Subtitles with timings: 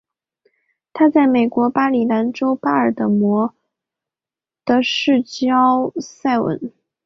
[0.93, 3.53] 她在美国马里兰州巴尔的摩
[4.65, 6.73] 的市郊塞文。